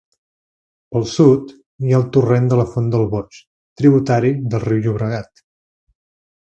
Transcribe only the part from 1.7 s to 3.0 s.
hi ha el torrent de la font